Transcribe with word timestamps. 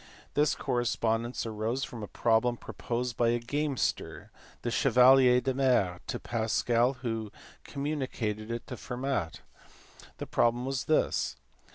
This 0.33 0.55
correspondence 0.55 1.45
arose 1.45 1.83
from 1.83 2.01
a 2.01 2.07
problem 2.07 2.57
proposed 2.57 3.15
by 3.17 3.27
a 3.27 3.37
gamester, 3.37 4.31
the 4.63 4.71
Chevalier 4.71 5.39
de 5.39 5.53
Mere, 5.53 5.99
to 6.07 6.19
Pascal 6.19 6.93
who 7.03 7.31
communicated 7.63 8.49
it 8.49 8.65
to 8.65 8.77
Fermat. 8.77 9.41
The 10.17 10.25
problem 10.25 10.65
was 10.65 10.85
this. 10.85 11.35